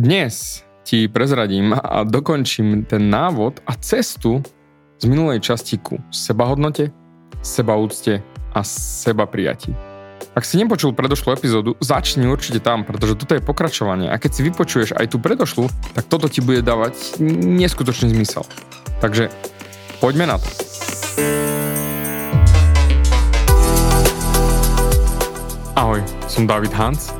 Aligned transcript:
Dnes 0.00 0.64
ti 0.80 1.12
prezradím 1.12 1.76
a 1.76 2.08
dokončím 2.08 2.88
ten 2.88 3.12
návod 3.12 3.60
a 3.68 3.76
cestu 3.76 4.40
z 4.96 5.04
minulej 5.04 5.44
časti 5.44 5.76
ku 5.76 6.00
sebahodnote, 6.08 6.88
sebaúcte 7.44 8.24
a 8.56 8.64
seba 8.64 9.28
prijatí. 9.28 9.76
Ak 10.32 10.48
si 10.48 10.56
nepočul 10.56 10.96
predošlú 10.96 11.36
epizódu, 11.36 11.76
začni 11.84 12.24
určite 12.24 12.64
tam, 12.64 12.88
pretože 12.88 13.12
toto 13.20 13.36
je 13.36 13.44
pokračovanie 13.44 14.08
a 14.08 14.16
keď 14.16 14.30
si 14.32 14.40
vypočuješ 14.48 14.96
aj 14.96 15.12
tú 15.12 15.20
predošlú, 15.20 15.68
tak 15.92 16.08
toto 16.08 16.32
ti 16.32 16.40
bude 16.40 16.64
dávať 16.64 17.20
neskutočný 17.44 18.16
zmysel. 18.16 18.48
Takže 19.04 19.28
poďme 20.00 20.32
na 20.32 20.40
to. 20.40 20.48
Ahoj, 25.76 26.00
som 26.24 26.48
David 26.48 26.72
Hans 26.72 27.19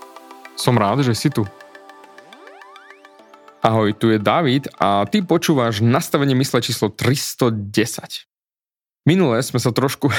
Som 0.61 0.77
rád, 0.77 1.01
že 1.01 1.17
si 1.17 1.33
tu. 1.33 1.41
Ahoj, 3.65 3.97
tu 3.97 4.13
je 4.13 4.21
David 4.21 4.69
a 4.77 5.09
ty 5.09 5.25
počúvaš 5.25 5.81
nastavenie 5.81 6.37
mysle 6.37 6.61
číslo 6.61 6.93
310. 6.93 8.29
Minule 9.09 9.41
sme 9.41 9.57
sa 9.57 9.73
trošku 9.73 10.13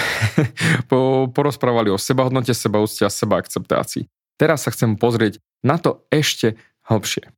porozprávali 1.39 1.95
o 1.95 1.99
sebahodnote, 1.99 2.51
sebaúcte 2.59 3.07
a 3.07 3.15
sebaakceptácii. 3.15 4.11
Teraz 4.35 4.67
sa 4.67 4.75
chcem 4.75 4.99
pozrieť 4.99 5.39
na 5.63 5.79
to 5.79 6.03
ešte 6.11 6.59
hlbšie. 6.91 7.31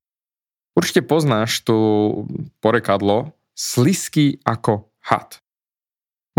Určite 0.72 1.04
poznáš 1.04 1.60
to 1.60 1.76
porekadlo 2.64 3.36
slisky 3.52 4.40
ako 4.48 4.88
had. 5.04 5.44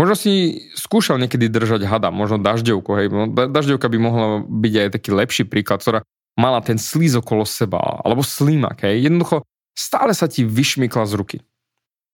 Možno 0.02 0.18
si 0.18 0.66
skúšal 0.74 1.22
niekedy 1.22 1.46
držať 1.46 1.86
hada, 1.86 2.10
možno 2.10 2.42
dažďovku, 2.42 2.90
hej. 2.98 3.06
No, 3.06 3.30
dažďovka 3.30 3.86
by 3.86 3.98
mohla 4.02 4.26
byť 4.42 4.74
aj 4.82 4.88
taký 4.98 5.10
lepší 5.14 5.44
príklad, 5.46 5.80
ktorá 5.80 6.02
mala 6.36 6.60
ten 6.60 6.76
slíz 6.76 7.16
okolo 7.16 7.48
seba, 7.48 7.80
alebo 8.04 8.20
slímak, 8.20 8.84
hej, 8.84 9.08
jednoducho 9.08 9.42
stále 9.72 10.12
sa 10.12 10.28
ti 10.28 10.44
vyšmykla 10.44 11.04
z 11.08 11.12
ruky. 11.16 11.38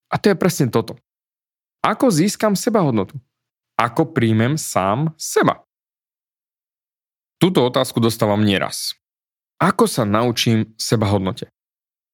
A 0.09 0.17
to 0.17 0.31
je 0.31 0.37
presne 0.39 0.71
toto. 0.71 0.97
Ako 1.83 2.15
získam 2.15 2.55
sebahodnotu? 2.55 3.19
Ako 3.75 4.15
príjmem 4.15 4.55
sám 4.55 5.11
seba? 5.19 5.67
Túto 7.43 7.67
otázku 7.67 7.99
dostávam 7.99 8.39
nieraz. 8.39 8.95
Ako 9.59 9.91
sa 9.91 10.07
naučím 10.07 10.71
sebahodnote? 10.79 11.51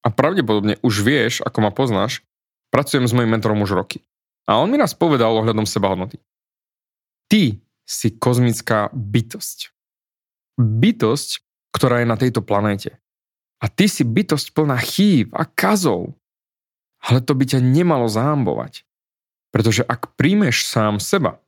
A 0.00 0.08
pravdepodobne 0.08 0.80
už 0.80 1.04
vieš, 1.04 1.44
ako 1.44 1.58
ma 1.60 1.70
poznáš, 1.74 2.24
pracujem 2.72 3.04
s 3.04 3.12
mojim 3.12 3.28
mentorom 3.28 3.60
už 3.60 3.76
roky. 3.76 4.00
A 4.48 4.56
on 4.56 4.72
mi 4.72 4.80
raz 4.80 4.96
povedal 4.96 5.36
ohľadom 5.36 5.68
sebahodnoty. 5.68 6.16
Ty 7.28 7.60
si 7.84 8.08
kozmická 8.16 8.88
bytosť. 8.96 9.72
Bytosť, 10.56 11.44
ktorá 11.74 12.02
je 12.02 12.10
na 12.10 12.16
tejto 12.16 12.40
planéte. 12.44 12.96
A 13.58 13.66
ty 13.66 13.90
si 13.90 14.06
bytosť 14.06 14.54
plná 14.54 14.78
chýb 14.78 15.34
a 15.34 15.42
kazov. 15.46 16.14
Ale 17.02 17.22
to 17.22 17.34
by 17.34 17.44
ťa 17.46 17.60
nemalo 17.62 18.06
zahambovať. 18.06 18.86
Pretože 19.50 19.82
ak 19.82 20.14
príjmeš 20.14 20.66
sám 20.66 21.02
seba, 21.02 21.42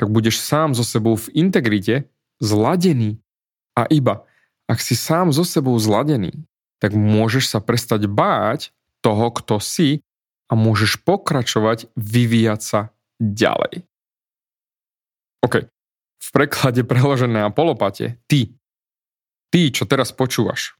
tak 0.00 0.08
budeš 0.08 0.40
sám 0.40 0.72
so 0.72 0.84
sebou 0.84 1.16
v 1.16 1.28
integrite 1.36 2.08
zladený. 2.40 3.20
A 3.76 3.84
iba 3.92 4.24
ak 4.70 4.78
si 4.78 4.94
sám 4.94 5.34
so 5.34 5.42
sebou 5.42 5.74
zladený, 5.82 6.30
tak 6.78 6.94
môžeš 6.94 7.50
sa 7.50 7.58
prestať 7.58 8.06
báť 8.06 8.70
toho, 9.02 9.34
kto 9.34 9.58
si 9.58 10.06
a 10.46 10.54
môžeš 10.54 11.02
pokračovať 11.02 11.90
vyvíjať 11.98 12.60
sa 12.62 12.80
ďalej. 13.18 13.82
OK. 15.42 15.66
V 16.20 16.28
preklade 16.30 16.86
preložené 16.86 17.42
na 17.42 17.50
polopate, 17.50 18.22
ty 18.30 18.54
Ty, 19.50 19.74
čo 19.74 19.84
teraz 19.86 20.14
počúvaš. 20.14 20.78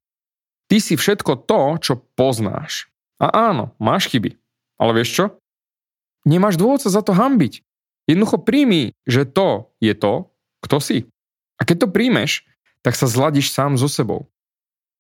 Ty 0.71 0.79
si 0.79 0.95
všetko 0.95 1.47
to, 1.51 1.61
čo 1.83 1.93
poznáš. 2.15 2.87
A 3.19 3.51
áno, 3.51 3.75
máš 3.83 4.07
chyby. 4.07 4.39
Ale 4.79 4.95
vieš 4.95 5.11
čo? 5.13 5.25
Nemáš 6.23 6.55
dôvod 6.57 6.81
sa 6.81 6.95
za 6.95 7.03
to 7.03 7.11
hambiť. 7.11 7.67
Jednoducho 8.07 8.41
príjmi, 8.41 8.95
že 9.05 9.27
to 9.27 9.75
je 9.83 9.93
to, 9.93 10.31
kto 10.63 10.77
si. 10.79 10.99
A 11.59 11.67
keď 11.67 11.87
to 11.87 11.93
príjmeš, 11.93 12.47
tak 12.81 12.97
sa 12.97 13.11
zladíš 13.11 13.53
sám 13.53 13.77
so 13.77 13.91
sebou. 13.91 14.31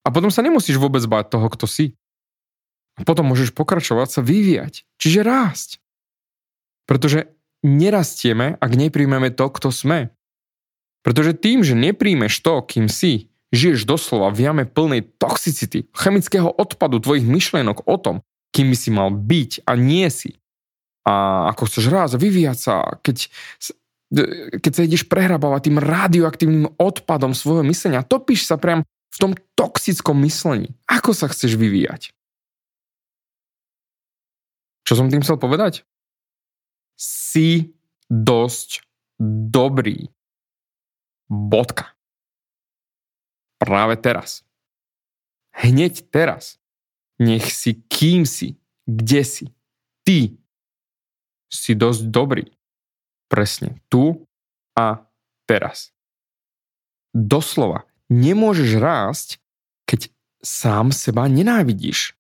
A 0.05 0.13
potom 0.13 0.29
sa 0.29 0.45
nemusíš 0.45 0.77
vôbec 0.77 1.01
báť 1.07 1.33
toho, 1.33 1.47
kto 1.49 1.65
si. 1.71 1.97
A 2.99 3.07
potom 3.07 3.31
môžeš 3.31 3.57
pokračovať 3.57 4.09
sa 4.11 4.21
vyvíjať. 4.21 4.85
Čiže 5.01 5.25
rásť. 5.25 5.71
Pretože 6.85 7.33
nerastieme, 7.63 8.59
ak 8.59 8.73
nepríjmeme 8.75 9.33
to, 9.33 9.47
kto 9.49 9.69
sme. 9.73 10.13
Pretože 11.01 11.33
tým, 11.33 11.65
že 11.65 11.79
nepríjmeš 11.79 12.45
to, 12.45 12.61
kým 12.67 12.91
si, 12.91 13.30
Žiješ 13.51 13.83
doslova 13.83 14.31
v 14.31 14.47
jame 14.47 14.65
plnej 14.65 15.11
toxicity, 15.19 15.91
chemického 15.91 16.47
odpadu 16.47 17.03
tvojich 17.03 17.27
myšlienok 17.27 17.83
o 17.91 17.97
tom, 17.99 18.17
kým 18.55 18.71
by 18.71 18.77
si 18.79 18.91
mal 18.95 19.11
byť 19.11 19.67
a 19.67 19.75
nie 19.75 20.07
si. 20.11 20.39
A 21.03 21.47
ako 21.51 21.67
chceš 21.67 21.91
raz 21.91 22.11
vyvíjať 22.15 22.59
sa, 22.59 22.75
keď, 23.03 23.27
keď 24.63 24.73
sa 24.75 24.83
ideš 24.87 25.03
prehrabávať 25.11 25.67
tým 25.67 25.79
radioaktívnym 25.83 26.67
odpadom 26.79 27.35
svojho 27.35 27.67
myslenia, 27.67 28.07
topíš 28.07 28.47
sa 28.47 28.55
priam 28.55 28.87
v 29.11 29.17
tom 29.19 29.33
toxickom 29.59 30.15
myslení. 30.23 30.71
Ako 30.87 31.11
sa 31.11 31.27
chceš 31.27 31.59
vyvíjať? 31.59 32.15
Čo 34.87 34.95
som 34.95 35.11
tým 35.11 35.23
chcel 35.27 35.39
povedať? 35.39 35.83
Si 36.95 37.75
dosť 38.07 38.87
dobrý. 39.19 40.11
Bodka. 41.31 41.95
Práve 43.61 44.01
teraz. 44.01 44.41
Hneď 45.53 46.09
teraz. 46.09 46.57
Nech 47.21 47.53
si 47.53 47.77
kým 47.77 48.25
si, 48.25 48.57
kde 48.89 49.21
si. 49.21 49.47
Ty 50.09 50.33
si 51.53 51.77
dosť 51.77 52.09
dobrý. 52.09 52.49
Presne 53.29 53.77
tu 53.93 54.25
a 54.73 55.05
teraz. 55.45 55.93
Doslova, 57.13 57.85
nemôžeš 58.09 58.71
rásť, 58.81 59.29
keď 59.85 60.09
sám 60.41 60.97
seba 60.97 61.29
nenávidíš. 61.29 62.17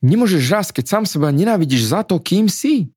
Nemôžeš 0.00 0.42
rásť, 0.48 0.80
keď 0.80 0.84
sám 0.88 1.04
seba 1.04 1.28
nenávidíš 1.28 1.92
za 1.92 2.00
to, 2.06 2.16
kým 2.16 2.48
si. 2.48 2.88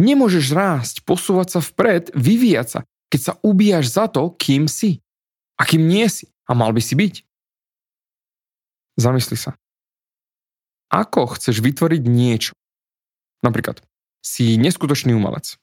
Nemôžeš 0.00 0.56
rásť, 0.56 1.04
posúvať 1.04 1.58
sa 1.58 1.60
vpred, 1.60 2.08
vyvíjať 2.16 2.66
sa, 2.66 2.80
keď 3.12 3.20
sa 3.20 3.32
ubíjaš 3.44 3.92
za 3.92 4.08
to, 4.08 4.32
kým 4.40 4.64
si. 4.64 5.04
A 5.60 5.68
kým 5.68 5.84
nie 5.84 6.08
si. 6.08 6.31
A 6.46 6.52
mal 6.54 6.74
by 6.74 6.82
si 6.82 6.94
byť. 6.98 7.14
Zamysli 8.98 9.38
sa. 9.38 9.56
Ako 10.92 11.32
chceš 11.38 11.64
vytvoriť 11.64 12.02
niečo? 12.04 12.52
Napríklad, 13.40 13.80
si 14.20 14.60
neskutočný 14.60 15.16
umelec. 15.16 15.56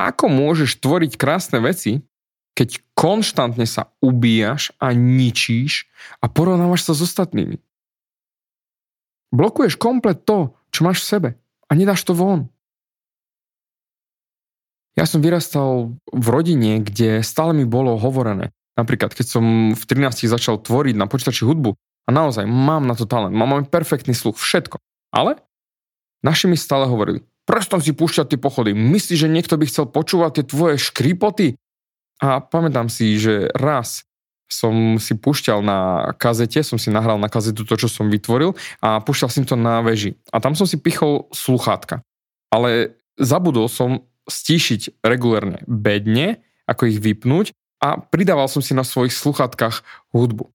Ako 0.00 0.32
môžeš 0.32 0.80
tvoriť 0.80 1.20
krásne 1.20 1.60
veci, 1.60 2.00
keď 2.56 2.80
konštantne 2.96 3.68
sa 3.68 3.92
ubíjaš 4.00 4.72
a 4.80 4.96
ničíš 4.96 5.86
a 6.24 6.32
porovnávaš 6.32 6.88
sa 6.88 6.92
s 6.96 7.04
ostatnými? 7.04 7.60
Blokuješ 9.30 9.78
komplet 9.78 10.26
to, 10.26 10.56
čo 10.74 10.82
máš 10.82 11.04
v 11.04 11.08
sebe 11.08 11.28
a 11.68 11.76
nedáš 11.78 12.02
to 12.02 12.16
von. 12.16 12.50
Ja 14.98 15.06
som 15.06 15.22
vyrastal 15.22 15.94
v 16.10 16.26
rodine, 16.26 16.82
kde 16.82 17.22
stále 17.22 17.54
mi 17.54 17.62
bolo 17.62 17.94
hovorené, 17.94 18.50
Napríklad, 18.80 19.12
keď 19.12 19.26
som 19.28 19.44
v 19.76 19.82
13 19.84 20.24
začal 20.24 20.56
tvoriť 20.56 20.96
na 20.96 21.04
počítači 21.04 21.44
hudbu 21.44 21.76
a 22.08 22.10
naozaj 22.10 22.48
mám 22.48 22.88
na 22.88 22.96
to 22.96 23.04
talent, 23.04 23.36
mám, 23.36 23.68
perfektný 23.68 24.16
sluch, 24.16 24.40
všetko. 24.40 24.80
Ale 25.12 25.36
naši 26.24 26.48
mi 26.48 26.56
stále 26.56 26.88
hovorili, 26.88 27.20
prestan 27.44 27.84
si 27.84 27.92
púšťať 27.92 28.32
tie 28.32 28.40
pochody. 28.40 28.72
Myslíš, 28.72 29.28
že 29.28 29.28
niekto 29.28 29.60
by 29.60 29.68
chcel 29.68 29.84
počúvať 29.92 30.40
tie 30.40 30.44
tvoje 30.48 30.80
škripoty? 30.80 31.60
A 32.24 32.40
pamätám 32.40 32.88
si, 32.88 33.20
že 33.20 33.52
raz 33.52 34.08
som 34.50 34.98
si 34.98 35.14
púšťal 35.14 35.62
na 35.62 36.10
kazete, 36.18 36.64
som 36.66 36.80
si 36.80 36.90
nahral 36.90 37.20
na 37.20 37.30
kazetu 37.30 37.62
to, 37.62 37.78
čo 37.78 37.86
som 37.86 38.10
vytvoril 38.10 38.58
a 38.82 38.98
púšťal 38.98 39.30
som 39.30 39.44
to 39.46 39.54
na 39.54 39.78
veži. 39.84 40.18
A 40.34 40.42
tam 40.42 40.58
som 40.58 40.66
si 40.66 40.80
pichol 40.80 41.30
sluchátka. 41.30 42.02
Ale 42.50 42.98
zabudol 43.14 43.70
som 43.70 44.08
stíšiť 44.26 45.00
regulérne 45.06 45.62
bedne, 45.70 46.42
ako 46.66 46.90
ich 46.90 46.98
vypnúť 46.98 47.54
a 47.80 47.96
pridával 47.96 48.46
som 48.46 48.60
si 48.60 48.76
na 48.76 48.84
svojich 48.84 49.16
sluchátkach 49.16 49.80
hudbu. 50.12 50.52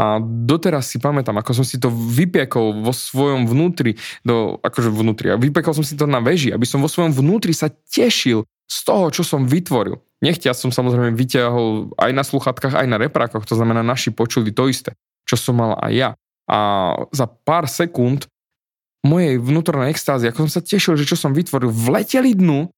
A 0.00 0.18
doteraz 0.24 0.88
si 0.88 0.98
pamätám, 0.98 1.36
ako 1.38 1.62
som 1.62 1.66
si 1.68 1.76
to 1.78 1.92
vypiekol 1.92 2.80
vo 2.80 2.90
svojom 2.90 3.46
vnútri, 3.46 4.00
do, 4.26 4.58
akože 4.64 4.88
vnútri, 4.88 5.30
a 5.30 5.38
vypiekol 5.38 5.76
som 5.76 5.84
si 5.86 5.94
to 5.94 6.08
na 6.08 6.18
veži, 6.18 6.50
aby 6.50 6.64
som 6.66 6.82
vo 6.82 6.90
svojom 6.90 7.12
vnútri 7.12 7.52
sa 7.54 7.70
tešil 7.70 8.42
z 8.66 8.78
toho, 8.82 9.12
čo 9.12 9.22
som 9.22 9.44
vytvoril. 9.44 10.00
Nechtia 10.24 10.56
som 10.56 10.72
samozrejme 10.72 11.12
vyťahol 11.12 11.92
aj 12.00 12.10
na 12.16 12.24
sluchatkách, 12.24 12.74
aj 12.74 12.88
na 12.88 12.96
reprákoch, 12.98 13.44
to 13.44 13.54
znamená, 13.54 13.84
naši 13.84 14.10
počuli 14.10 14.50
to 14.50 14.66
isté, 14.66 14.96
čo 15.28 15.36
som 15.36 15.60
mal 15.60 15.76
aj 15.78 15.92
ja. 15.92 16.10
A 16.48 16.58
za 17.12 17.28
pár 17.28 17.68
sekúnd 17.68 18.26
mojej 19.04 19.38
vnútornej 19.38 19.92
extázy, 19.92 20.30
ako 20.30 20.48
som 20.48 20.58
sa 20.58 20.62
tešil, 20.64 20.96
že 20.96 21.06
čo 21.06 21.20
som 21.20 21.36
vytvoril, 21.36 21.68
vleteli 21.68 22.32
dnu 22.32 22.70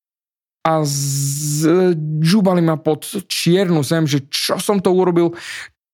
a 0.64 0.80
zžúbali 0.80 2.64
ma 2.64 2.80
pod 2.80 3.04
čiernu 3.28 3.84
zem, 3.84 4.08
že 4.08 4.24
čo 4.32 4.56
som 4.56 4.80
to 4.80 4.88
urobil, 4.96 5.36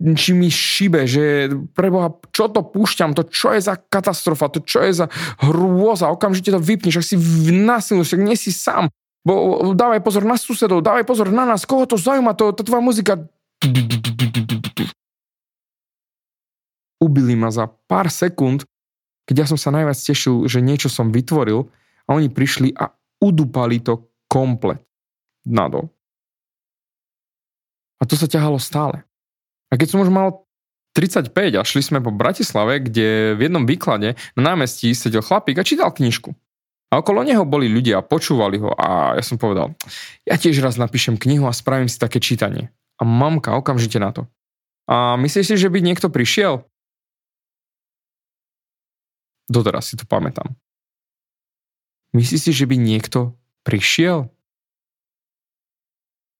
či 0.00 0.32
mi 0.32 0.48
šibe, 0.48 1.04
že 1.04 1.50
preboha, 1.76 2.14
čo 2.32 2.48
to 2.48 2.64
púšťam, 2.64 3.12
to 3.12 3.26
čo 3.28 3.52
je 3.52 3.60
za 3.60 3.76
katastrofa, 3.76 4.48
to 4.48 4.64
čo 4.64 4.80
je 4.86 5.04
za 5.04 5.06
hrôza, 5.44 6.08
okamžite 6.08 6.54
to 6.54 6.62
vypneš, 6.62 7.02
ak 7.02 7.06
si 7.06 7.16
v 7.20 7.52
násilu, 7.52 8.00
však 8.00 8.22
nie 8.22 8.38
si 8.38 8.54
sám, 8.54 8.88
bo 9.26 9.60
dávaj 9.76 10.00
pozor 10.00 10.24
na 10.24 10.40
susedov, 10.40 10.80
dávaj 10.80 11.04
pozor 11.04 11.28
na 11.28 11.44
nás, 11.44 11.68
koho 11.68 11.84
to 11.84 12.00
zaujíma, 12.00 12.32
to, 12.32 12.56
to 12.56 12.64
tvoja 12.64 12.80
muzika. 12.80 13.20
Ubili 17.00 17.36
ma 17.36 17.52
za 17.52 17.68
pár 17.68 18.08
sekúnd, 18.08 18.64
keď 19.28 19.44
ja 19.44 19.46
som 19.52 19.60
sa 19.60 19.68
najviac 19.74 20.00
tešil, 20.00 20.48
že 20.48 20.64
niečo 20.64 20.88
som 20.88 21.12
vytvoril 21.12 21.68
a 22.08 22.10
oni 22.16 22.32
prišli 22.32 22.72
a 22.72 22.88
udupali 23.20 23.84
to 23.84 24.09
komplet 24.30 24.78
nadol. 25.42 25.90
A 28.00 28.06
to 28.06 28.14
sa 28.14 28.30
ťahalo 28.30 28.56
stále. 28.62 29.02
A 29.68 29.76
keď 29.76 29.92
som 29.92 30.00
už 30.00 30.08
mal 30.08 30.46
35 30.94 31.30
a 31.58 31.62
šli 31.62 31.82
sme 31.82 31.98
po 32.02 32.10
Bratislave, 32.10 32.82
kde 32.82 33.38
v 33.38 33.46
jednom 33.46 33.62
výklade 33.62 34.18
na 34.34 34.42
námestí 34.54 34.90
sedel 34.94 35.22
chlapík 35.22 35.58
a 35.58 35.66
čítal 35.66 35.94
knižku. 35.94 36.34
A 36.90 36.98
okolo 36.98 37.22
neho 37.22 37.46
boli 37.46 37.70
ľudia 37.70 38.02
a 38.02 38.06
počúvali 38.06 38.58
ho 38.58 38.74
a 38.74 39.14
ja 39.14 39.22
som 39.22 39.38
povedal, 39.38 39.78
ja 40.26 40.34
tiež 40.34 40.58
raz 40.58 40.74
napíšem 40.74 41.14
knihu 41.14 41.46
a 41.46 41.54
spravím 41.54 41.86
si 41.86 42.02
také 42.02 42.18
čítanie. 42.18 42.74
A 42.98 43.06
mamka 43.06 43.54
okamžite 43.54 44.02
na 44.02 44.10
to. 44.10 44.26
A 44.90 45.14
myslíš 45.14 45.54
si, 45.54 45.56
že 45.56 45.70
by 45.70 45.78
niekto 45.78 46.10
prišiel? 46.10 46.66
Doteraz 49.46 49.86
si 49.86 49.94
to 49.94 50.02
pamätám. 50.02 50.58
Myslíš 52.10 52.50
si, 52.50 52.50
že 52.50 52.66
by 52.66 52.74
niekto 52.74 53.38
prišiel? 53.66 54.28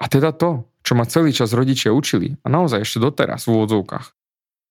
A 0.01 0.05
teda 0.09 0.33
to, 0.33 0.65
čo 0.81 0.97
ma 0.97 1.05
celý 1.05 1.37
čas 1.37 1.53
rodičia 1.53 1.93
učili, 1.93 2.41
a 2.41 2.47
naozaj 2.49 2.83
ešte 2.85 3.05
doteraz 3.05 3.45
v 3.45 3.61
úvodzovkách, 3.61 4.07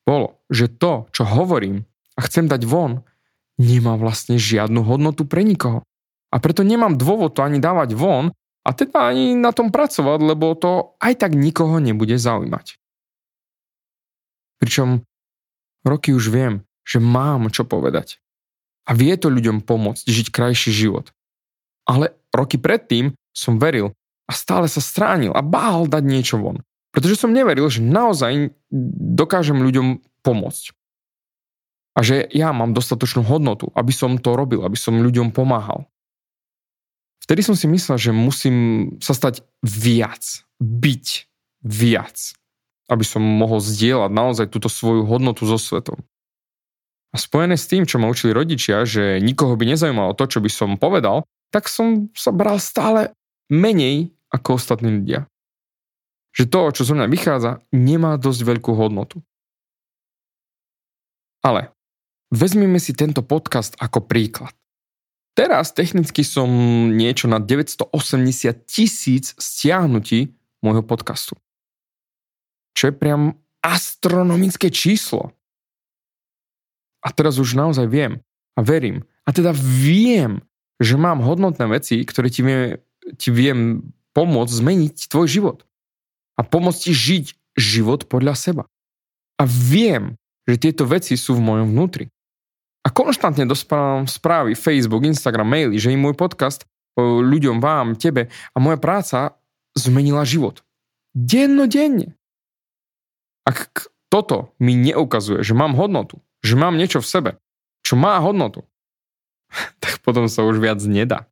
bolo, 0.09 0.41
že 0.49 0.65
to, 0.65 1.05
čo 1.13 1.21
hovorím 1.21 1.85
a 2.17 2.25
chcem 2.25 2.49
dať 2.49 2.65
von, 2.65 3.05
nemá 3.61 3.93
vlastne 3.99 4.41
žiadnu 4.41 4.81
hodnotu 4.81 5.29
pre 5.29 5.45
nikoho. 5.45 5.85
A 6.33 6.41
preto 6.41 6.65
nemám 6.65 6.97
dôvod 6.97 7.37
to 7.37 7.45
ani 7.45 7.61
dávať 7.61 7.93
von 7.93 8.33
a 8.65 8.69
teda 8.73 9.13
ani 9.13 9.37
na 9.37 9.53
tom 9.53 9.69
pracovať, 9.69 10.19
lebo 10.21 10.57
to 10.57 10.97
aj 10.97 11.13
tak 11.25 11.37
nikoho 11.37 11.77
nebude 11.77 12.17
zaujímať. 12.17 12.79
Pričom 14.59 15.05
roky 15.85 16.11
už 16.13 16.33
viem, 16.33 16.53
že 16.85 16.97
mám 16.97 17.49
čo 17.53 17.65
povedať. 17.65 18.17
A 18.89 18.97
vie 18.97 19.13
to 19.13 19.29
ľuďom 19.29 19.61
pomôcť 19.61 20.09
žiť 20.09 20.27
krajší 20.33 20.73
život. 20.73 21.13
Ale 21.89 22.13
roky 22.29 22.61
predtým 22.61 23.17
som 23.33 23.57
veril, 23.57 23.97
a 24.29 24.31
stále 24.31 24.69
sa 24.69 24.77
stránil 24.77 25.33
a 25.33 25.41
bál 25.41 25.89
dať 25.89 26.03
niečo 26.05 26.37
von. 26.37 26.61
Pretože 26.93 27.17
som 27.17 27.33
neveril, 27.33 27.65
že 27.65 27.81
naozaj 27.81 28.53
dokážem 29.17 29.57
ľuďom 29.57 30.05
pomôcť. 30.21 30.77
A 31.97 32.05
že 32.05 32.29
ja 32.29 32.53
mám 32.53 32.77
dostatočnú 32.77 33.25
hodnotu, 33.25 33.73
aby 33.73 33.89
som 33.89 34.21
to 34.21 34.37
robil, 34.37 34.61
aby 34.61 34.77
som 34.77 35.01
ľuďom 35.01 35.33
pomáhal. 35.33 35.89
Vtedy 37.25 37.41
som 37.41 37.57
si 37.57 37.65
myslel, 37.65 37.97
že 37.97 38.11
musím 38.13 38.57
sa 39.01 39.17
stať 39.17 39.41
viac, 39.65 40.45
byť 40.61 41.07
viac, 41.65 42.17
aby 42.89 43.05
som 43.05 43.21
mohol 43.21 43.61
zdieľať 43.61 44.11
naozaj 44.13 44.45
túto 44.53 44.69
svoju 44.69 45.05
hodnotu 45.09 45.45
so 45.49 45.57
svetom. 45.57 45.97
A 47.09 47.17
spojené 47.17 47.57
s 47.57 47.65
tým, 47.65 47.89
čo 47.89 47.97
ma 47.97 48.09
učili 48.09 48.33
rodičia, 48.33 48.85
že 48.85 49.17
nikoho 49.17 49.57
by 49.57 49.65
nezaujímalo 49.73 50.13
to, 50.13 50.29
čo 50.29 50.39
by 50.41 50.49
som 50.49 50.77
povedal, 50.77 51.25
tak 51.49 51.69
som 51.69 52.09
sa 52.13 52.29
bral 52.29 52.61
stále 52.61 53.13
menej 53.49 54.13
ako 54.29 54.57
ostatní 54.57 55.01
ľudia. 55.01 55.25
Že 56.33 56.43
to, 56.45 56.59
čo 56.79 56.81
zo 56.85 56.93
mňa 56.93 57.07
vychádza, 57.09 57.51
nemá 57.73 58.15
dosť 58.15 58.41
veľkú 58.45 58.71
hodnotu. 58.77 59.19
Ale 61.41 61.73
vezmeme 62.29 62.77
si 62.77 62.93
tento 62.93 63.25
podcast 63.25 63.73
ako 63.81 64.05
príklad. 64.05 64.53
Teraz 65.33 65.71
technicky 65.71 66.21
som 66.21 66.49
niečo 66.93 67.31
na 67.31 67.39
980 67.39 67.89
tisíc 68.67 69.33
stiahnutí 69.39 70.35
môjho 70.59 70.83
podcastu. 70.83 71.39
Čo 72.75 72.91
je 72.91 72.93
priam 72.93 73.23
astronomické 73.63 74.67
číslo. 74.67 75.31
A 76.99 77.15
teraz 77.15 77.39
už 77.39 77.55
naozaj 77.55 77.87
viem 77.87 78.19
a 78.55 78.59
verím. 78.59 79.07
A 79.23 79.31
teda 79.31 79.55
viem, 79.55 80.43
že 80.79 80.95
mám 80.95 81.19
hodnotné 81.19 81.67
veci, 81.67 82.01
ktoré 82.07 82.31
ti, 82.31 82.41
vie, 82.41 82.79
ti 83.19 83.29
viem 83.29 83.91
pomôcť 84.15 84.51
zmeniť 84.51 85.11
tvoj 85.11 85.27
život. 85.27 85.57
A 86.39 86.47
pomôcť 86.47 86.79
ti 86.89 86.91
žiť 86.95 87.25
život 87.59 88.07
podľa 88.07 88.35
seba. 88.39 88.63
A 89.35 89.43
viem, 89.43 90.15
že 90.47 90.55
tieto 90.57 90.87
veci 90.87 91.19
sú 91.19 91.35
v 91.35 91.43
mojom 91.43 91.67
vnútri. 91.75 92.07
A 92.83 92.89
konštantne 92.89 93.43
dospávam 93.43 94.07
správy, 94.07 94.55
Facebook, 94.55 95.03
Instagram, 95.03 95.51
maily, 95.51 95.75
že 95.75 95.91
im 95.91 95.99
môj 95.99 96.15
podcast 96.15 96.63
ľuďom, 96.99 97.59
vám, 97.59 97.99
tebe 97.99 98.31
a 98.31 98.57
moja 98.57 98.79
práca 98.79 99.35
zmenila 99.75 100.23
život. 100.23 100.63
Dennodenne. 101.15 102.15
Ak 103.43 103.91
toto 104.07 104.55
mi 104.59 104.75
neukazuje, 104.75 105.43
že 105.43 105.53
mám 105.53 105.75
hodnotu, 105.75 106.21
že 106.41 106.55
mám 106.55 106.75
niečo 106.79 107.03
v 107.03 107.09
sebe, 107.09 107.31
čo 107.83 107.97
má 107.97 108.19
hodnotu, 108.21 108.68
tak 109.83 110.01
potom 110.05 110.29
sa 110.29 110.45
už 110.45 110.61
viac 110.61 110.79
nedá. 110.85 111.25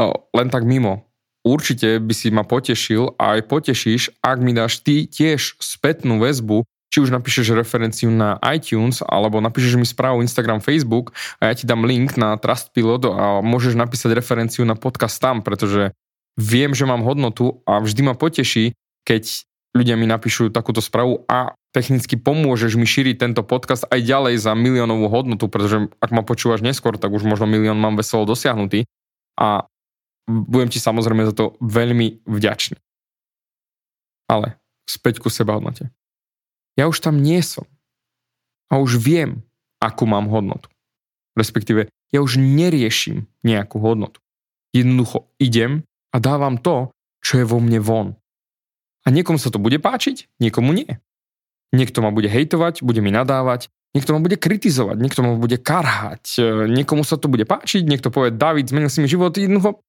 No, 0.00 0.28
len 0.32 0.48
tak 0.48 0.64
mimo. 0.64 1.04
Určite 1.42 1.98
by 1.98 2.14
si 2.14 2.30
ma 2.30 2.46
potešil 2.46 3.18
a 3.18 3.38
aj 3.38 3.50
potešíš, 3.50 4.02
ak 4.22 4.38
mi 4.38 4.54
dáš 4.54 4.78
ty 4.78 5.10
tiež 5.10 5.58
spätnú 5.58 6.22
väzbu, 6.22 6.62
či 6.92 7.02
už 7.02 7.10
napíšeš 7.10 7.56
referenciu 7.56 8.12
na 8.12 8.36
iTunes, 8.52 9.02
alebo 9.02 9.40
napíšeš 9.42 9.80
mi 9.80 9.88
správu 9.88 10.20
Instagram, 10.22 10.62
Facebook 10.62 11.10
a 11.40 11.50
ja 11.50 11.54
ti 11.56 11.64
dám 11.66 11.88
link 11.88 12.14
na 12.20 12.36
Trustpilot 12.38 13.02
a 13.10 13.24
môžeš 13.40 13.74
napísať 13.74 14.12
referenciu 14.12 14.62
na 14.62 14.76
podcast 14.78 15.18
tam, 15.18 15.40
pretože 15.40 15.90
viem, 16.36 16.76
že 16.76 16.86
mám 16.86 17.02
hodnotu 17.02 17.64
a 17.64 17.80
vždy 17.80 18.06
ma 18.06 18.14
poteší, 18.14 18.76
keď 19.02 19.48
ľudia 19.72 19.96
mi 19.96 20.04
napíšu 20.04 20.52
takúto 20.52 20.84
správu 20.84 21.24
a 21.28 21.56
technicky 21.72 22.20
pomôžeš 22.20 22.76
mi 22.76 22.84
šíriť 22.84 23.16
tento 23.16 23.42
podcast 23.42 23.88
aj 23.88 24.00
ďalej 24.04 24.34
za 24.40 24.52
miliónovú 24.52 25.08
hodnotu, 25.08 25.48
pretože 25.48 25.88
ak 25.98 26.10
ma 26.12 26.20
počúvaš 26.20 26.60
neskôr, 26.60 27.00
tak 27.00 27.12
už 27.12 27.24
možno 27.24 27.48
milión 27.48 27.80
mám 27.80 27.96
veselo 27.96 28.28
dosiahnutý. 28.28 28.84
A 29.40 29.64
budem 30.28 30.68
ti 30.68 30.78
samozrejme 30.78 31.24
za 31.24 31.34
to 31.34 31.56
veľmi 31.64 32.22
vďačný. 32.28 32.76
Ale 34.28 34.60
späť 34.84 35.24
ku 35.24 35.32
seba 35.32 35.56
hodnote. 35.56 35.88
Ja 36.76 36.88
už 36.88 37.00
tam 37.00 37.20
nie 37.20 37.40
som. 37.40 37.64
A 38.68 38.80
už 38.80 39.00
viem, 39.00 39.44
akú 39.80 40.04
mám 40.08 40.28
hodnotu. 40.28 40.68
Respektíve, 41.36 41.88
ja 42.12 42.20
už 42.20 42.36
neriešim 42.36 43.24
nejakú 43.44 43.80
hodnotu. 43.80 44.20
Jednoducho 44.76 45.28
idem 45.40 45.84
a 46.12 46.20
dávam 46.20 46.60
to, 46.60 46.92
čo 47.24 47.40
je 47.40 47.48
vo 47.48 47.60
mne 47.60 47.80
von. 47.80 48.08
A 49.02 49.10
niekomu 49.10 49.38
sa 49.38 49.50
to 49.50 49.58
bude 49.58 49.78
páčiť, 49.82 50.30
niekomu 50.38 50.70
nie. 50.72 50.98
Niekto 51.74 52.04
ma 52.04 52.14
bude 52.14 52.28
hejtovať, 52.30 52.84
bude 52.84 53.00
mi 53.00 53.10
nadávať, 53.10 53.72
niekto 53.96 54.14
ma 54.14 54.20
bude 54.20 54.36
kritizovať, 54.36 54.96
niekto 55.00 55.20
ma 55.24 55.34
bude 55.34 55.56
karhať, 55.58 56.38
niekomu 56.68 57.02
sa 57.02 57.16
to 57.16 57.26
bude 57.26 57.48
páčiť, 57.48 57.82
niekto 57.82 58.12
povie, 58.12 58.30
David, 58.30 58.68
zmenil 58.68 58.92
si 58.92 59.00
mi 59.00 59.08
život, 59.08 59.34
jednoducho 59.34 59.80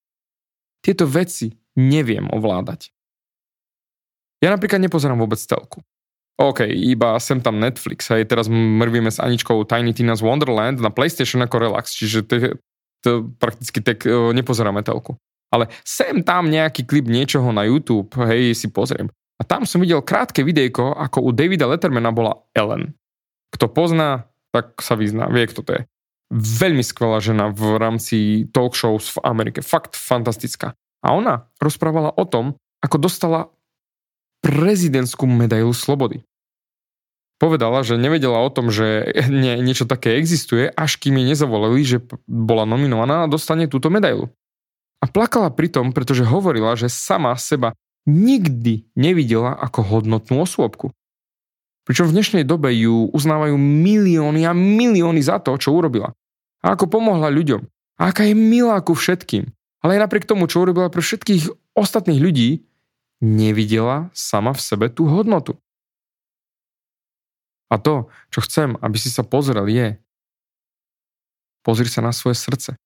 tieto 0.84 1.08
veci 1.08 1.56
neviem 1.76 2.28
ovládať. 2.32 2.92
Ja 4.44 4.52
napríklad 4.52 4.84
nepozerám 4.84 5.20
vôbec 5.20 5.40
telku. 5.40 5.80
OK, 6.36 6.66
iba 6.66 7.16
sem 7.22 7.40
tam 7.40 7.62
Netflix, 7.62 8.10
hej, 8.10 8.26
teraz 8.26 8.50
mrvíme 8.50 9.08
s 9.08 9.22
Aničkou 9.22 9.64
Tiny 9.70 9.94
Tina's 9.94 10.20
Wonderland 10.20 10.82
na 10.82 10.90
PlayStation 10.90 11.40
ako 11.46 11.62
relax, 11.62 11.94
čiže 11.94 12.26
to, 12.26 12.36
to 13.06 13.10
prakticky 13.38 13.80
tak 13.80 14.04
uh, 14.04 14.34
nepozeráme 14.34 14.82
telku. 14.82 15.16
Ale 15.54 15.70
sem 15.86 16.26
tam 16.26 16.50
nejaký 16.50 16.90
klip 16.90 17.06
niečoho 17.06 17.54
na 17.54 17.70
YouTube, 17.70 18.10
hej, 18.26 18.58
si 18.58 18.74
pozriem. 18.74 19.14
A 19.38 19.46
tam 19.46 19.70
som 19.70 19.86
videl 19.86 20.02
krátke 20.02 20.42
videjko, 20.42 20.98
ako 20.98 21.22
u 21.22 21.30
Davida 21.30 21.70
Lettermana 21.70 22.10
bola 22.10 22.42
Ellen. 22.58 22.98
Kto 23.54 23.70
pozná, 23.70 24.26
tak 24.50 24.82
sa 24.82 24.98
vyzná, 24.98 25.30
vie, 25.30 25.46
kto 25.46 25.62
to 25.62 25.72
je. 25.78 25.82
Veľmi 26.34 26.82
skvelá 26.82 27.22
žena 27.22 27.54
v 27.54 27.78
rámci 27.78 28.50
talk 28.50 28.74
shows 28.74 29.14
v 29.14 29.22
Amerike. 29.22 29.62
Fakt 29.62 29.94
fantastická. 29.94 30.74
A 31.06 31.14
ona 31.14 31.46
rozprávala 31.62 32.10
o 32.18 32.26
tom, 32.26 32.58
ako 32.82 32.98
dostala 32.98 33.54
prezidentskú 34.42 35.30
medailu 35.30 35.78
slobody 35.78 36.26
povedala, 37.44 37.84
že 37.84 38.00
nevedela 38.00 38.40
o 38.40 38.48
tom, 38.48 38.72
že 38.72 39.04
nie, 39.28 39.60
niečo 39.60 39.84
také 39.84 40.16
existuje, 40.16 40.72
až 40.72 40.96
kým 40.96 41.20
jej 41.20 41.36
nezavolali, 41.36 41.84
že 41.84 42.00
bola 42.24 42.64
nominovaná 42.64 43.28
a 43.28 43.32
dostane 43.32 43.68
túto 43.68 43.92
medailu. 43.92 44.32
A 45.04 45.12
plakala 45.12 45.52
pritom, 45.52 45.92
pretože 45.92 46.24
hovorila, 46.24 46.80
že 46.80 46.88
sama 46.88 47.36
seba 47.36 47.76
nikdy 48.08 48.88
nevidela 48.96 49.52
ako 49.60 49.84
hodnotnú 49.84 50.48
osôbku. 50.48 50.96
Pričom 51.84 52.08
v 52.08 52.16
dnešnej 52.16 52.48
dobe 52.48 52.72
ju 52.72 53.12
uznávajú 53.12 53.60
milióny 53.60 54.48
a 54.48 54.56
milióny 54.56 55.20
za 55.20 55.44
to, 55.44 55.60
čo 55.60 55.76
urobila. 55.76 56.16
A 56.64 56.80
ako 56.80 56.88
pomohla 56.88 57.28
ľuďom. 57.28 57.68
A 58.00 58.16
aká 58.16 58.24
je 58.24 58.32
milá 58.32 58.80
ku 58.80 58.96
všetkým. 58.96 59.52
Ale 59.84 60.00
aj 60.00 60.08
napriek 60.08 60.24
tomu, 60.24 60.48
čo 60.48 60.64
urobila 60.64 60.88
pre 60.88 61.04
všetkých 61.04 61.76
ostatných 61.76 62.24
ľudí, 62.24 62.64
nevidela 63.20 64.08
sama 64.16 64.56
v 64.56 64.64
sebe 64.64 64.88
tú 64.88 65.12
hodnotu. 65.12 65.60
A 67.68 67.76
to, 67.76 68.08
čo 68.32 68.40
chcem, 68.48 68.80
aby 68.80 68.96
si 68.96 69.12
sa 69.12 69.28
pozrel, 69.28 69.68
je 69.68 70.00
pozri 71.68 71.92
sa 71.92 72.00
na 72.00 72.16
svoje 72.16 72.40
srdce. 72.40 72.80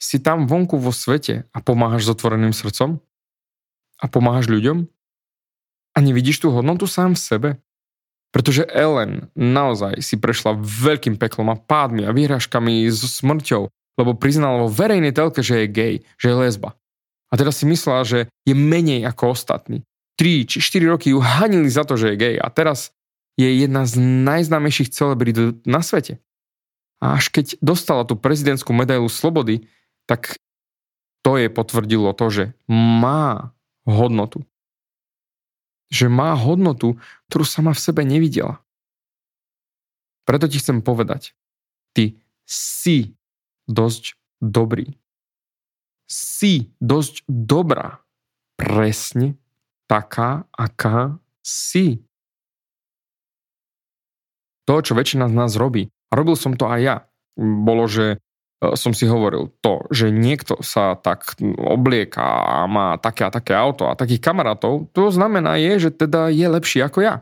Si 0.00 0.16
tam 0.16 0.48
vonku 0.48 0.80
vo 0.80 0.90
svete 0.96 1.44
a 1.52 1.60
pomáhaš 1.60 2.08
s 2.08 2.12
otvoreným 2.16 2.56
srdcom? 2.56 3.04
A 4.00 4.04
pomáhaš 4.08 4.48
ľuďom? 4.48 4.88
A 5.92 5.98
nevidíš 6.00 6.40
tú 6.40 6.48
hodnotu 6.48 6.88
sám 6.88 7.12
v 7.12 7.20
sebe? 7.20 7.50
Pretože 8.32 8.64
Ellen 8.72 9.28
naozaj 9.36 10.00
si 10.00 10.16
prešla 10.16 10.56
veľkým 10.56 11.20
peklom 11.20 11.52
a 11.52 11.60
pádmi 11.60 12.08
a 12.08 12.14
výhražkami 12.14 12.88
so 12.88 13.10
smrťou, 13.10 13.68
lebo 14.00 14.16
priznala 14.16 14.64
vo 14.64 14.72
verejnej 14.72 15.12
telke, 15.12 15.44
že 15.44 15.66
je 15.66 15.68
gay, 15.68 15.94
že 16.16 16.32
je 16.32 16.40
lesba. 16.48 16.78
A 17.28 17.36
teda 17.36 17.52
si 17.52 17.68
myslela, 17.68 18.06
že 18.06 18.32
je 18.48 18.54
menej 18.56 19.04
ako 19.04 19.36
ostatní. 19.36 19.84
3 20.16 20.48
či 20.48 20.58
4 20.62 20.92
roky 20.96 21.12
ju 21.12 21.20
hanili 21.20 21.68
za 21.68 21.84
to, 21.84 22.00
že 22.00 22.14
je 22.14 22.20
gay 22.20 22.34
a 22.40 22.48
teraz 22.48 22.94
je 23.36 23.48
jedna 23.50 23.84
z 23.84 23.98
najznámejších 24.00 24.92
celebrít 24.92 25.64
na 25.66 25.80
svete. 25.84 26.22
A 27.00 27.16
až 27.16 27.32
keď 27.32 27.56
dostala 27.64 28.04
tú 28.04 28.14
prezidentskú 28.14 28.76
medailu 28.76 29.08
slobody, 29.08 29.64
tak 30.10 30.42
to 31.22 31.38
jej 31.38 31.46
potvrdilo 31.46 32.10
to, 32.18 32.26
že 32.34 32.44
má 32.66 33.54
hodnotu. 33.86 34.42
Že 35.94 36.10
má 36.10 36.34
hodnotu, 36.34 36.98
ktorú 37.30 37.46
sama 37.46 37.70
v 37.70 37.82
sebe 37.86 38.02
nevidela. 38.02 38.58
Preto 40.26 40.50
ti 40.50 40.58
chcem 40.58 40.82
povedať, 40.82 41.38
ty 41.94 42.18
si 42.42 43.14
dosť 43.70 44.18
dobrý. 44.42 44.98
Si 46.10 46.74
dosť 46.82 47.22
dobrá. 47.30 48.02
Presne 48.58 49.38
taká, 49.86 50.50
aká 50.50 51.22
si 51.40 52.02
to, 54.66 54.74
čo 54.82 54.94
väčšina 54.94 55.30
z 55.30 55.34
nás 55.34 55.54
robí. 55.54 55.90
A 56.10 56.18
robil 56.18 56.34
som 56.34 56.58
to 56.58 56.66
aj 56.66 56.80
ja. 56.82 56.96
Bolo, 57.38 57.86
že 57.86 58.18
som 58.60 58.92
si 58.92 59.08
hovoril 59.08 59.48
to, 59.64 59.88
že 59.88 60.12
niekto 60.12 60.60
sa 60.60 60.92
tak 61.00 61.40
oblieka 61.56 62.20
a 62.20 62.68
má 62.68 63.00
také 63.00 63.24
a 63.24 63.32
také 63.32 63.56
auto 63.56 63.88
a 63.88 63.96
takých 63.96 64.20
kamarátov, 64.20 64.92
to 64.92 65.08
znamená 65.08 65.56
je, 65.56 65.88
že 65.88 65.90
teda 65.96 66.28
je 66.28 66.44
lepší 66.44 66.84
ako 66.84 67.00
ja. 67.00 67.14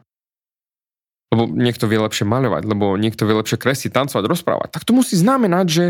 Lebo 1.30 1.46
niekto 1.46 1.86
vie 1.86 2.02
lepšie 2.02 2.26
maľovať, 2.26 2.62
lebo 2.66 2.98
niekto 2.98 3.22
vie 3.22 3.38
lepšie 3.38 3.60
kresliť, 3.60 3.94
tancovať, 3.94 4.24
rozprávať. 4.26 4.68
Tak 4.74 4.82
to 4.82 4.96
musí 4.96 5.14
znamenať, 5.14 5.66
že 5.70 5.84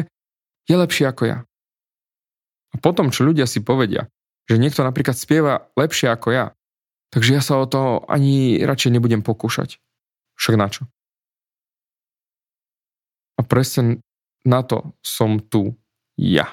je 0.68 0.76
lepší 0.76 1.08
ako 1.08 1.22
ja. 1.24 1.38
A 2.68 2.76
potom, 2.84 3.08
čo 3.08 3.24
ľudia 3.24 3.48
si 3.48 3.64
povedia, 3.64 4.12
že 4.44 4.60
niekto 4.60 4.84
napríklad 4.84 5.16
spieva 5.16 5.72
lepšie 5.80 6.12
ako 6.12 6.28
ja, 6.28 6.46
takže 7.08 7.40
ja 7.40 7.42
sa 7.42 7.56
o 7.56 7.64
to 7.64 8.04
ani 8.04 8.60
radšej 8.60 9.00
nebudem 9.00 9.24
pokúšať. 9.24 9.80
Však 10.36 10.54
na 10.60 10.68
čo? 10.68 10.84
A 13.38 13.46
presne 13.46 14.04
na 14.48 14.64
to 14.64 14.96
som 15.04 15.36
tu 15.36 15.76
ja. 16.16 16.48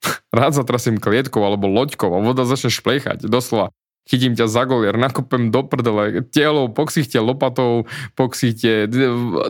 Rád 0.32 0.56
zatrasím 0.56 0.96
klietkou 0.96 1.44
alebo 1.44 1.68
loďkou 1.68 2.08
a 2.08 2.24
voda 2.24 2.48
začne 2.48 2.72
šplechať. 2.72 3.28
Doslova, 3.28 3.68
chytím 4.08 4.32
ťa 4.32 4.48
za 4.48 4.64
golier, 4.64 4.96
nakopem 4.96 5.52
do 5.52 5.60
prdele, 5.64 6.24
telo, 6.32 6.72
poksichte 6.72 7.20
lopatou, 7.20 7.84
poksichte, 8.16 8.88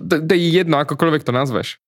to 0.03 0.33
je 0.35 0.49
jedno, 0.51 0.83
akokoľvek 0.83 1.23
to 1.23 1.31
nazveš. 1.31 1.79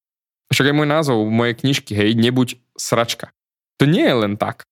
Však 0.55 0.71
aj 0.71 0.77
môj 0.79 0.89
názov 0.89 1.19
mojej 1.27 1.59
knižky, 1.59 1.91
hej, 1.95 2.15
nebuď 2.15 2.63
sračka. 2.79 3.35
To 3.83 3.85
nie 3.85 4.07
je 4.07 4.15
len 4.15 4.39
tak. 4.39 4.63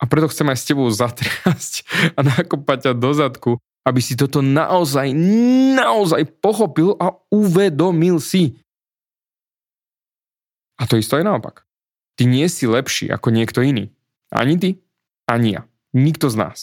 A 0.00 0.08
preto 0.08 0.26
chcem 0.32 0.48
aj 0.50 0.58
s 0.58 0.66
tebou 0.66 0.88
zatriasť 0.90 1.86
a 2.18 2.20
nakopať 2.24 2.90
ťa 2.90 2.92
do 2.96 3.10
zadku 3.12 3.52
aby 3.82 4.00
si 4.02 4.14
toto 4.14 4.40
naozaj, 4.40 5.10
naozaj 5.74 6.22
pochopil 6.38 6.94
a 6.98 7.18
uvedomil 7.34 8.22
si. 8.22 8.54
A 10.78 10.86
to 10.86 10.98
isto 10.98 11.18
je 11.18 11.26
naopak. 11.26 11.66
Ty 12.14 12.30
nie 12.30 12.46
si 12.46 12.70
lepší 12.70 13.10
ako 13.10 13.34
niekto 13.34 13.62
iný. 13.62 13.90
Ani 14.30 14.58
ty, 14.58 14.70
ani 15.26 15.58
ja. 15.58 15.62
Nikto 15.92 16.32
z 16.32 16.36
nás. 16.38 16.58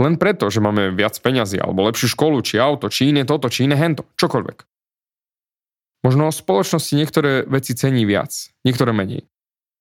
Len 0.00 0.16
preto, 0.16 0.48
že 0.48 0.64
máme 0.64 0.96
viac 0.96 1.12
peňazí, 1.20 1.60
alebo 1.60 1.84
lepšiu 1.84 2.16
školu, 2.16 2.40
či 2.40 2.56
auto, 2.56 2.88
či 2.88 3.12
iné 3.12 3.28
toto, 3.28 3.52
či 3.52 3.68
iné 3.68 3.76
hento, 3.76 4.08
čokoľvek. 4.16 4.64
Možno 6.00 6.32
o 6.32 6.32
spoločnosti 6.32 6.96
niektoré 6.96 7.44
veci 7.44 7.76
cení 7.76 8.08
viac, 8.08 8.32
niektoré 8.64 8.96
menej. 8.96 9.28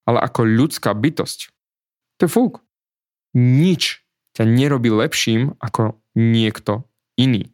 Ale 0.03 0.19
ako 0.19 0.43
ľudská 0.43 0.91
bytosť, 0.91 1.55
to 2.19 2.27
je 2.27 2.31
fúk. 2.35 2.59
Nič 3.31 4.03
ťa 4.35 4.43
nerobí 4.43 4.91
lepším 4.91 5.55
ako 5.63 5.95
niekto 6.19 6.83
iný. 7.15 7.47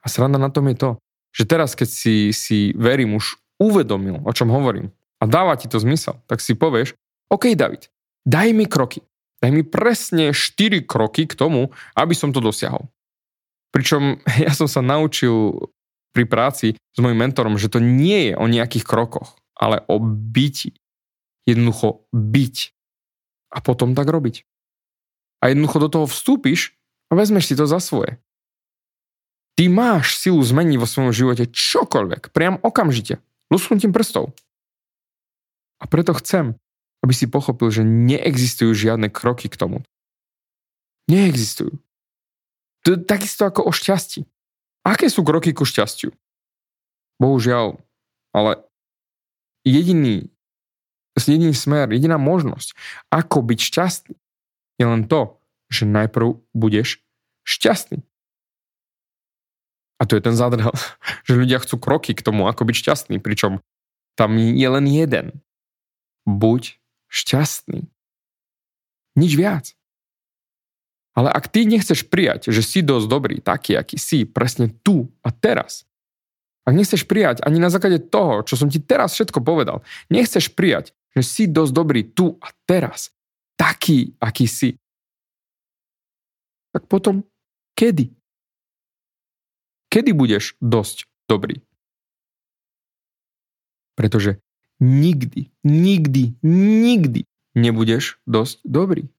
A 0.00 0.06
sranda 0.06 0.38
na 0.38 0.48
tom 0.48 0.70
je 0.70 0.78
to, 0.78 0.90
že 1.34 1.44
teraz, 1.50 1.74
keď 1.74 1.88
si, 1.90 2.16
si 2.30 2.58
verím, 2.78 3.18
už 3.18 3.36
uvedomil, 3.58 4.22
o 4.22 4.32
čom 4.32 4.48
hovorím 4.48 4.94
a 5.20 5.28
dáva 5.28 5.58
ti 5.58 5.68
to 5.68 5.76
zmysel, 5.76 6.22
tak 6.24 6.40
si 6.40 6.56
povieš, 6.56 6.96
OK, 7.28 7.52
David, 7.52 7.92
daj 8.24 8.54
mi 8.56 8.64
kroky. 8.64 9.04
Daj 9.40 9.50
mi 9.52 9.64
presne 9.64 10.32
4 10.36 10.84
kroky 10.84 11.24
k 11.24 11.36
tomu, 11.36 11.72
aby 11.96 12.12
som 12.16 12.32
to 12.32 12.40
dosiahol. 12.40 12.88
Pričom 13.72 14.20
ja 14.46 14.52
som 14.56 14.66
sa 14.70 14.80
naučil 14.80 15.68
pri 16.10 16.26
práci 16.26 16.74
s 16.74 16.98
mojim 16.98 17.20
mentorom, 17.20 17.60
že 17.60 17.70
to 17.70 17.78
nie 17.78 18.32
je 18.32 18.34
o 18.34 18.50
nejakých 18.50 18.82
krokoch, 18.82 19.38
ale 19.54 19.84
o 19.86 20.00
byti. 20.02 20.74
Jednoducho 21.46 22.08
byť. 22.10 22.56
A 23.50 23.58
potom 23.62 23.94
tak 23.94 24.06
robiť 24.06 24.49
a 25.40 25.48
jednoducho 25.48 25.78
do 25.80 25.88
toho 25.88 26.06
vstúpiš 26.06 26.76
a 27.08 27.16
vezmeš 27.16 27.50
si 27.50 27.54
to 27.56 27.64
za 27.64 27.80
svoje. 27.80 28.20
Ty 29.56 29.68
máš 29.68 30.16
silu 30.16 30.40
zmeniť 30.40 30.76
vo 30.80 30.88
svojom 30.88 31.12
živote 31.12 31.48
čokoľvek, 31.48 32.32
priam 32.32 32.56
okamžite, 32.62 33.20
lusknutím 33.52 33.92
prstov. 33.92 34.32
A 35.80 35.88
preto 35.88 36.12
chcem, 36.16 36.56
aby 37.00 37.12
si 37.16 37.28
pochopil, 37.28 37.72
že 37.72 37.82
neexistujú 37.84 38.76
žiadne 38.76 39.08
kroky 39.08 39.48
k 39.48 39.56
tomu. 39.56 39.80
Neexistujú. 41.08 41.80
To 42.84 42.96
je 42.96 42.98
takisto 43.04 43.44
ako 43.44 43.68
o 43.68 43.72
šťastí. 43.72 44.24
Aké 44.84 45.12
sú 45.12 45.24
kroky 45.24 45.52
ku 45.52 45.68
šťastiu? 45.68 46.12
Bohužiaľ, 47.20 47.76
ale 48.32 48.64
jediný, 49.64 50.32
jediný 51.20 51.52
smer, 51.52 51.92
jediná 51.92 52.16
možnosť, 52.16 52.72
ako 53.12 53.44
byť 53.44 53.58
šťastný, 53.60 54.16
je 54.80 54.84
len 54.88 55.04
to, 55.04 55.36
že 55.68 55.84
najprv 55.84 56.40
budeš 56.56 57.04
šťastný. 57.44 58.00
A 60.00 60.08
to 60.08 60.16
je 60.16 60.24
ten 60.24 60.32
zádrhel, 60.32 60.72
že 61.28 61.36
ľudia 61.36 61.60
chcú 61.60 61.76
kroky 61.76 62.16
k 62.16 62.24
tomu, 62.24 62.48
ako 62.48 62.64
byť 62.64 62.76
šťastný, 62.80 63.16
pričom 63.20 63.60
tam 64.16 64.40
je 64.40 64.68
len 64.68 64.86
jeden. 64.88 65.26
Buď 66.24 66.80
šťastný. 67.12 67.84
Nič 69.20 69.32
viac. 69.36 69.76
Ale 71.12 71.28
ak 71.28 71.50
ty 71.52 71.66
nechceš 71.66 72.06
prijať, 72.06 72.48
že 72.48 72.62
si 72.64 72.80
dosť 72.80 73.06
dobrý, 73.10 73.36
taký, 73.42 73.76
aký 73.76 73.98
si, 74.00 74.24
presne 74.24 74.70
tu 74.80 75.10
a 75.20 75.34
teraz, 75.34 75.84
ak 76.64 76.72
nechceš 76.78 77.02
prijať 77.04 77.42
ani 77.42 77.58
na 77.58 77.66
základe 77.66 77.98
toho, 77.98 78.46
čo 78.46 78.54
som 78.54 78.70
ti 78.70 78.78
teraz 78.78 79.18
všetko 79.18 79.42
povedal, 79.42 79.82
nechceš 80.06 80.54
prijať, 80.54 80.94
že 81.18 81.22
si 81.26 81.42
dosť 81.50 81.72
dobrý 81.74 82.06
tu 82.06 82.38
a 82.38 82.54
teraz, 82.62 83.10
taký, 83.60 84.16
aký 84.16 84.48
si, 84.48 84.80
tak 86.72 86.88
potom 86.88 87.28
kedy? 87.76 88.08
Kedy 89.92 90.16
budeš 90.16 90.56
dosť 90.64 91.04
dobrý? 91.28 91.60
Pretože 93.98 94.40
nikdy, 94.80 95.52
nikdy, 95.60 96.40
nikdy 96.40 97.28
nebudeš 97.52 98.16
dosť 98.24 98.64
dobrý. 98.64 99.12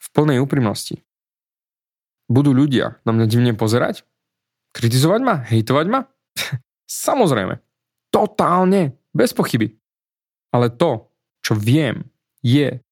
V 0.00 0.06
plnej 0.16 0.40
úprimnosti. 0.40 1.04
Budú 2.30 2.56
ľudia 2.56 3.04
na 3.04 3.12
mňa 3.12 3.26
divne 3.28 3.52
pozerať? 3.52 4.06
Kritizovať 4.72 5.20
ma? 5.20 5.44
Hejtovať 5.44 5.86
ma? 5.92 6.08
Samozrejme. 6.88 7.60
Totálne. 8.08 8.96
Bez 9.12 9.36
pochyby. 9.36 9.76
Ale 10.54 10.70
to, 10.70 11.10
čo 11.42 11.58
viem, 11.58 12.13
je, 12.44 12.84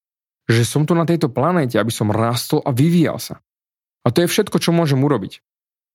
že 0.49 0.63
som 0.65 0.89
tu 0.89 0.97
na 0.97 1.05
tejto 1.05 1.29
planéte, 1.29 1.77
aby 1.77 1.93
som 1.93 2.09
rástol 2.11 2.65
a 2.65 2.73
vyvíjal 2.73 3.21
sa. 3.21 3.45
A 4.03 4.11
to 4.11 4.25
je 4.25 4.33
všetko, 4.33 4.59
čo 4.59 4.75
môžem 4.75 4.99
urobiť. 4.99 5.45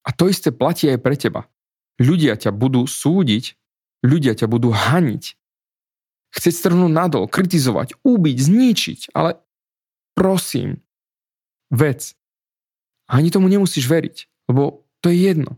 A 0.08 0.16
to 0.16 0.32
isté 0.32 0.56
platí 0.56 0.88
aj 0.88 1.04
pre 1.04 1.20
teba. 1.20 1.52
Ľudia 2.00 2.38
ťa 2.40 2.56
budú 2.56 2.88
súdiť, 2.88 3.58
ľudia 4.06 4.38
ťa 4.38 4.48
budú 4.48 4.72
haniť, 4.72 5.36
chcieť 6.32 6.54
strhnúť 6.54 6.92
nadol, 6.94 7.26
kritizovať, 7.26 7.98
ubiť, 8.06 8.38
zničiť, 8.38 9.00
ale 9.18 9.42
prosím, 10.14 10.80
vec. 11.74 12.14
Ani 13.10 13.34
tomu 13.34 13.50
nemusíš 13.50 13.90
veriť, 13.90 14.48
lebo 14.54 14.86
to 15.02 15.10
je 15.10 15.18
jedno. 15.34 15.58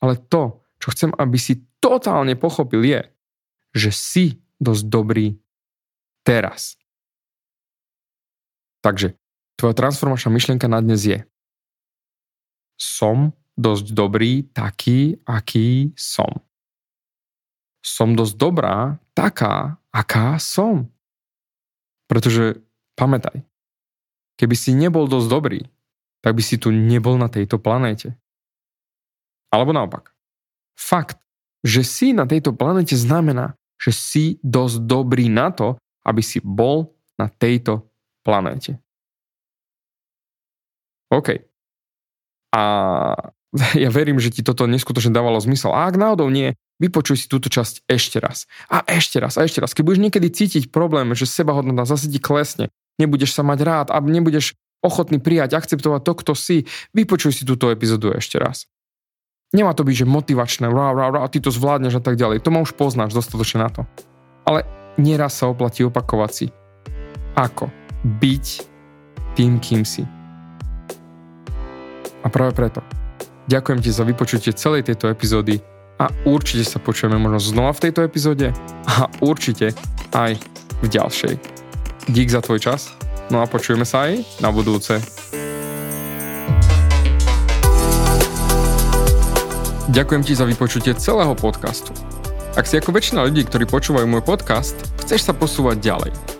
Ale 0.00 0.16
to, 0.16 0.64
čo 0.80 0.88
chcem, 0.96 1.10
aby 1.12 1.36
si 1.36 1.60
totálne 1.78 2.32
pochopil 2.34 2.80
je, 2.80 3.00
že 3.76 3.90
si 3.92 4.24
dosť 4.58 4.84
dobrý 4.88 5.36
teraz. 6.24 6.79
Takže 8.80 9.16
tvoja 9.60 9.74
transformačná 9.76 10.32
myšlienka 10.32 10.66
na 10.68 10.80
dnes 10.80 11.04
je 11.04 11.20
som 12.80 13.36
dosť 13.60 13.92
dobrý 13.92 14.48
taký, 14.56 15.20
aký 15.28 15.92
som. 15.92 16.40
Som 17.84 18.16
dosť 18.16 18.34
dobrá 18.40 18.96
taká, 19.12 19.76
aká 19.92 20.40
som. 20.40 20.88
Pretože 22.08 22.64
pamätaj, 22.96 23.44
keby 24.40 24.56
si 24.56 24.72
nebol 24.72 25.04
dosť 25.04 25.28
dobrý, 25.28 25.60
tak 26.24 26.32
by 26.32 26.42
si 26.42 26.56
tu 26.56 26.72
nebol 26.72 27.20
na 27.20 27.28
tejto 27.28 27.60
planéte. 27.60 28.16
Alebo 29.52 29.76
naopak. 29.76 30.16
Fakt, 30.76 31.20
že 31.60 31.84
si 31.84 32.16
na 32.16 32.24
tejto 32.24 32.56
planete 32.56 32.96
znamená, 32.96 33.60
že 33.76 33.92
si 33.92 34.24
dosť 34.40 34.76
dobrý 34.88 35.28
na 35.28 35.52
to, 35.52 35.76
aby 36.04 36.24
si 36.24 36.40
bol 36.40 36.96
na 37.20 37.28
tejto 37.28 37.89
planéte. 38.22 38.78
OK. 41.10 41.42
A 42.54 42.62
ja 43.82 43.90
verím, 43.90 44.22
že 44.22 44.30
ti 44.30 44.46
toto 44.46 44.66
neskutočne 44.70 45.10
dávalo 45.10 45.42
zmysel. 45.42 45.74
A 45.74 45.90
ak 45.90 45.98
náhodou 45.98 46.30
nie, 46.30 46.54
vypočuj 46.78 47.26
si 47.26 47.26
túto 47.26 47.50
časť 47.50 47.86
ešte 47.90 48.22
raz. 48.22 48.46
A 48.70 48.86
ešte 48.86 49.18
raz, 49.18 49.34
a 49.34 49.44
ešte 49.44 49.58
raz. 49.58 49.74
Keď 49.74 49.82
budeš 49.82 50.02
niekedy 50.06 50.28
cítiť 50.30 50.64
problém, 50.70 51.10
že 51.18 51.26
sebahodnota 51.26 51.82
zase 51.86 52.06
ti 52.06 52.22
klesne, 52.22 52.70
nebudeš 53.02 53.34
sa 53.34 53.42
mať 53.42 53.58
rád 53.66 53.86
a 53.90 53.98
nebudeš 53.98 54.54
ochotný 54.80 55.20
prijať, 55.20 55.58
akceptovať 55.58 56.00
to, 56.00 56.12
kto 56.24 56.32
si, 56.32 56.56
vypočuj 56.96 57.36
si 57.36 57.42
túto 57.44 57.68
epizódu 57.68 58.16
ešte 58.16 58.40
raz. 58.40 58.64
Nemá 59.50 59.74
to 59.74 59.82
byť, 59.82 60.06
že 60.06 60.06
motivačné, 60.06 60.70
rá, 60.70 60.94
rá, 60.94 61.10
rá, 61.10 61.26
ty 61.26 61.42
to 61.42 61.50
zvládneš 61.50 61.98
a 61.98 62.02
tak 62.02 62.14
ďalej. 62.14 62.46
To 62.46 62.54
ma 62.54 62.62
už 62.62 62.78
poznáš 62.78 63.12
dostatočne 63.12 63.66
na 63.66 63.68
to. 63.68 63.82
Ale 64.46 64.62
nieraz 64.94 65.36
sa 65.36 65.50
oplatí 65.50 65.82
opakovať 65.82 66.30
si. 66.30 66.46
Ako 67.34 67.79
byť 68.04 68.46
tým, 69.36 69.60
kým 69.60 69.82
si. 69.84 70.04
A 72.20 72.28
práve 72.28 72.52
preto 72.52 72.84
ďakujem 73.48 73.80
ti 73.80 73.90
za 73.90 74.04
vypočutie 74.04 74.52
celej 74.52 74.86
tejto 74.86 75.08
epizódy 75.08 75.58
a 76.00 76.08
určite 76.24 76.64
sa 76.64 76.80
počujeme 76.80 77.20
možno 77.20 77.40
znova 77.40 77.72
v 77.76 77.82
tejto 77.88 78.00
epizóde 78.04 78.52
a 78.88 79.08
určite 79.20 79.76
aj 80.16 80.36
v 80.80 80.86
ďalšej. 80.88 81.34
Dík 82.08 82.28
za 82.32 82.40
tvoj 82.40 82.60
čas, 82.60 82.92
no 83.28 83.44
a 83.44 83.46
počujeme 83.46 83.84
sa 83.84 84.08
aj 84.08 84.24
na 84.40 84.48
budúce. 84.48 84.96
Ďakujem 89.90 90.22
ti 90.22 90.32
za 90.38 90.46
vypočutie 90.46 90.94
celého 90.94 91.34
podcastu. 91.34 91.90
Ak 92.54 92.66
si 92.66 92.78
ako 92.78 92.94
väčšina 92.94 93.26
ľudí, 93.26 93.42
ktorí 93.42 93.66
počúvajú 93.66 94.06
môj 94.06 94.22
podcast, 94.22 94.78
chceš 95.02 95.26
sa 95.26 95.34
posúvať 95.34 95.82
ďalej. 95.82 96.39